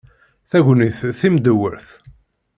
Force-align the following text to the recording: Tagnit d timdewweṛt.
Tagnit 0.49 0.99
d 1.07 1.09
timdewweṛt. 1.19 1.87